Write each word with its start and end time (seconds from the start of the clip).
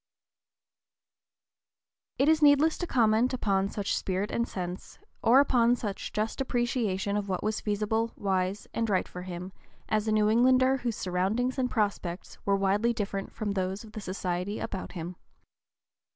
It 2.17 2.27
is 2.27 2.41
needless 2.41 2.75
to 2.79 2.87
comment 2.87 3.35
upon 3.35 3.69
such 3.69 3.95
spirit 3.95 4.31
and 4.31 4.47
sense, 4.47 4.97
or 5.21 5.39
upon 5.39 5.73
(p. 5.75 5.75
017) 5.75 5.75
such 5.77 6.11
just 6.11 6.41
appreciation 6.41 7.15
of 7.15 7.29
what 7.29 7.43
was 7.43 7.61
feasible, 7.61 8.11
wise, 8.15 8.67
and 8.73 8.89
right 8.89 9.07
for 9.07 9.21
him, 9.21 9.51
as 9.87 10.07
a 10.07 10.11
New 10.11 10.27
Englander 10.27 10.77
whose 10.77 10.97
surroundings 10.97 11.59
and 11.59 11.69
prospects 11.69 12.39
were 12.45 12.55
widely 12.55 12.93
different 12.93 13.31
from 13.31 13.51
those 13.51 13.83
of 13.83 13.91
the 13.91 14.01
society 14.01 14.59
about 14.59 14.93
him. 14.93 15.17